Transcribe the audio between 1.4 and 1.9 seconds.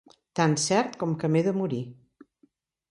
de morir.